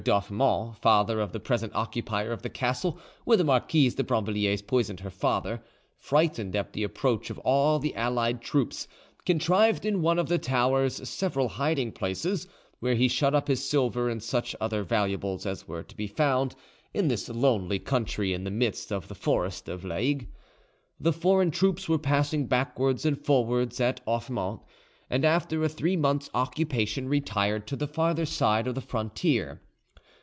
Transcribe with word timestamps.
d'Offemont, 0.03 0.75
father 0.79 1.19
of 1.19 1.31
the 1.31 1.39
present 1.39 1.75
occupier 1.75 2.31
of 2.31 2.41
the 2.41 2.49
castle 2.49 2.97
where 3.23 3.37
the 3.37 3.43
Marquise 3.43 3.93
de 3.93 4.03
Brinvilliers 4.03 4.63
poisoned 4.65 5.01
her 5.01 5.11
father, 5.11 5.61
frightened 5.95 6.55
at 6.55 6.73
the 6.73 6.81
approach 6.81 7.29
of 7.29 7.37
all 7.45 7.77
the 7.77 7.93
allied 7.93 8.41
troops, 8.41 8.87
contrived 9.27 9.85
in 9.85 10.01
one 10.01 10.17
of 10.17 10.27
the 10.27 10.39
towers 10.39 11.07
several 11.07 11.49
hiding 11.49 11.91
places, 11.91 12.47
where 12.79 12.95
he 12.95 13.07
shut 13.07 13.35
up 13.35 13.47
his 13.47 13.63
silver 13.63 14.09
and 14.09 14.23
such 14.23 14.55
other 14.59 14.81
valuables 14.81 15.45
as 15.45 15.67
were 15.67 15.83
to 15.83 15.95
be 15.95 16.07
found 16.07 16.55
in 16.95 17.07
this 17.07 17.29
lonely 17.29 17.77
country 17.77 18.33
in 18.33 18.43
the 18.43 18.49
midst 18.49 18.91
of 18.91 19.07
the 19.07 19.13
forest 19.13 19.69
of 19.69 19.85
Laigue. 19.85 20.27
The 20.99 21.13
foreign 21.13 21.51
troops 21.51 21.87
were 21.87 21.99
passing 21.99 22.47
backwards 22.47 23.05
and 23.05 23.23
forwards 23.23 23.79
at 23.79 24.03
Offemont, 24.07 24.61
and 25.11 25.23
after 25.23 25.63
a 25.63 25.69
three 25.69 25.95
months' 25.95 26.31
occupation 26.33 27.07
retired 27.07 27.67
to 27.67 27.75
the 27.75 27.87
farther 27.87 28.25
side 28.25 28.65
of 28.65 28.73
the 28.73 28.81
frontier. 28.81 29.61